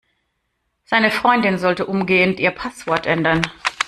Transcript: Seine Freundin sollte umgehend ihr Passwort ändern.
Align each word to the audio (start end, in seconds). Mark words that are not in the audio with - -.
Seine 0.83 1.11
Freundin 1.11 1.59
sollte 1.59 1.85
umgehend 1.85 2.39
ihr 2.39 2.49
Passwort 2.49 3.05
ändern. 3.05 3.43